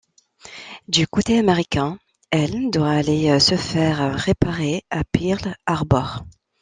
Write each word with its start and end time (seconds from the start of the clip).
Du 0.87 1.05
côté 1.05 1.37
américain, 1.37 1.99
l' 2.33 2.71
doit 2.71 2.89
aller 2.89 3.39
se 3.39 3.55
faire 3.55 4.15
réparer 4.15 4.83
à 4.89 5.03
Pearl-Harbor. 5.03 6.25